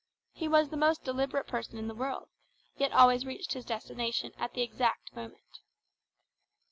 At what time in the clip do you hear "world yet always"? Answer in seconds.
1.93-3.23